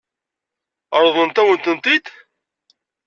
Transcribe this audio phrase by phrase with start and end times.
[1.03, 2.05] Ṛeḍlent-awen-tent-id?